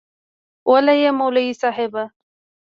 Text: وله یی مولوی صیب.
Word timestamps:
وله 0.71 0.93
یی 1.01 1.09
مولوی 1.17 1.53
صیب. 1.61 1.93